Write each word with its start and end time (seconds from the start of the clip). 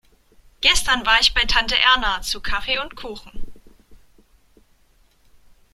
Gestern 0.61 1.05
war 1.05 1.19
ich 1.21 1.35
bei 1.35 1.41
Tante 1.45 1.75
Erna 1.77 2.23
zu 2.23 2.41
Kaffee 2.41 2.79
und 2.79 2.95
Kuchen. 2.95 3.51